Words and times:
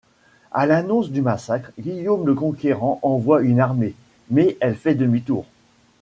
À 0.51 0.65
l'annonce 0.65 1.11
du 1.11 1.21
massacre, 1.21 1.69
Guillaume 1.77 2.25
le 2.25 2.33
Conquérant 2.33 2.97
envoie 3.03 3.43
une 3.43 3.59
armée, 3.59 3.93
mais 4.31 4.57
elle 4.59 4.75
fait 4.75 4.95
demi-tour. 4.95 5.45